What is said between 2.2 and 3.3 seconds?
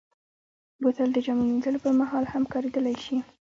هم کارېدلی شي.